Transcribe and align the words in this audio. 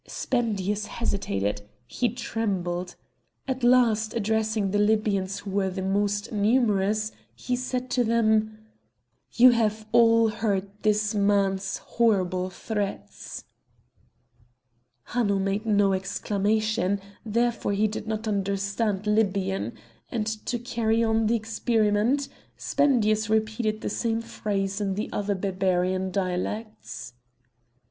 Spendius 0.07 0.87
hesitated; 0.87 1.61
he 1.85 2.09
trembled; 2.09 2.95
at 3.47 3.63
last, 3.63 4.15
addressing 4.15 4.71
the 4.71 4.79
Libyans 4.79 5.41
who 5.41 5.51
were 5.51 5.69
the 5.69 5.83
most 5.83 6.31
numerous, 6.31 7.11
he 7.35 7.55
said 7.55 7.91
to 7.91 8.03
them: 8.03 8.57
"You 9.33 9.51
have 9.51 9.85
all 9.91 10.29
heard 10.29 10.71
this 10.81 11.13
man's 11.13 11.77
horrible 11.77 12.49
threats!" 12.49 13.43
Hanno 15.09 15.37
made 15.37 15.67
no 15.67 15.93
exclamation, 15.93 16.99
therefore 17.23 17.73
he 17.73 17.87
did 17.87 18.07
not 18.07 18.27
understand 18.27 19.05
Libyan; 19.05 19.73
and, 20.09 20.25
to 20.25 20.57
carry 20.57 21.03
on 21.03 21.27
the 21.27 21.35
experiment, 21.35 22.27
Spendius 22.57 23.29
repeated 23.29 23.81
the 23.81 23.89
same 23.91 24.21
phrase 24.21 24.81
in 24.81 24.95
the 24.95 25.11
other 25.13 25.35
Barbarian 25.35 26.09
dialects. 26.09 27.13